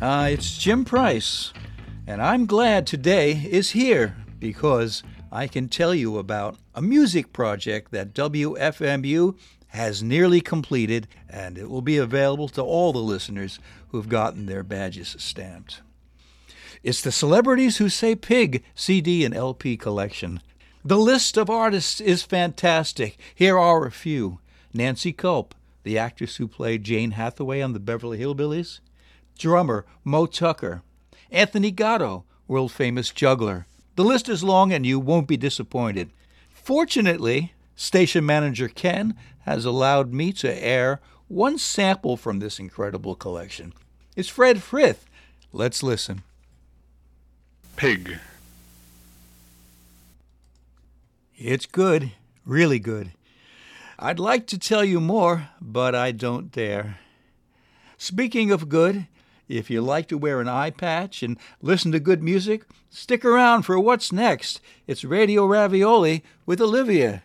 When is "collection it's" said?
43.14-44.28